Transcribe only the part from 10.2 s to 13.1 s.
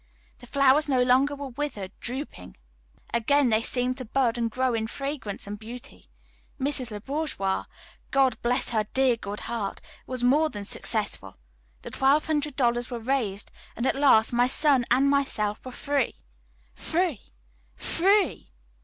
more than successful. The twelve hundred dollars were